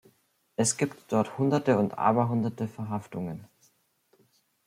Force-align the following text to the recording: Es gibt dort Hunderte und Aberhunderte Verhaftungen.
Es 0.55 0.77
gibt 0.77 1.11
dort 1.11 1.37
Hunderte 1.37 1.77
und 1.77 1.99
Aberhunderte 1.99 2.67
Verhaftungen. 2.67 3.47